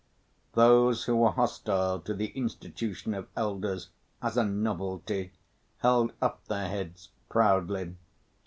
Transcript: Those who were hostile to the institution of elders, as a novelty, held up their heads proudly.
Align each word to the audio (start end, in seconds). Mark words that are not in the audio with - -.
Those 0.53 1.03
who 1.03 1.15
were 1.17 1.29
hostile 1.29 1.99
to 1.99 2.15
the 2.15 2.29
institution 2.29 3.13
of 3.13 3.27
elders, 3.37 3.89
as 4.19 4.35
a 4.35 4.43
novelty, 4.43 5.31
held 5.77 6.11
up 6.19 6.43
their 6.45 6.69
heads 6.69 7.09
proudly. 7.29 7.95